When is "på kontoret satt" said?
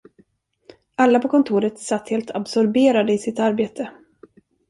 1.19-2.09